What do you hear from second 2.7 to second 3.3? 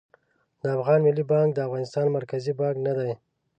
نه دي